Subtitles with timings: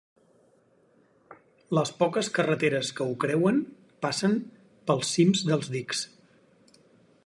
[1.79, 3.61] Les poques carreteres que ho creuen
[4.07, 4.37] passen
[4.89, 6.05] pels cims dels dics.